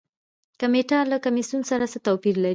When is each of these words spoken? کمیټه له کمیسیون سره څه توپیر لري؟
کمیټه 0.61 0.97
له 1.11 1.17
کمیسیون 1.25 1.61
سره 1.71 1.85
څه 1.91 1.97
توپیر 2.07 2.35
لري؟ 2.43 2.49